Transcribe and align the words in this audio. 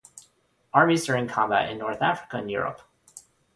Armies 0.73 1.05
during 1.05 1.27
combat 1.27 1.69
in 1.71 1.77
North 1.77 2.01
Africa 2.01 2.37
and 2.37 2.49
Europe. 2.49 2.81